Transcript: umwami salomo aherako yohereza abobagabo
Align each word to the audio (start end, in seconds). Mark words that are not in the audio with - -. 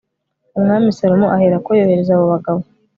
umwami 0.57 0.95
salomo 0.97 1.27
aherako 1.35 1.69
yohereza 1.79 2.11
abobagabo 2.13 2.61